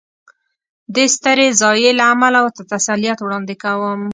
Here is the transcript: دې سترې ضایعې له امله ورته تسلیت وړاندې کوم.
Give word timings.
دې 0.95 1.05
سترې 1.15 1.47
ضایعې 1.61 1.91
له 1.99 2.05
امله 2.13 2.37
ورته 2.41 2.63
تسلیت 2.73 3.17
وړاندې 3.21 3.55
کوم. 3.63 4.01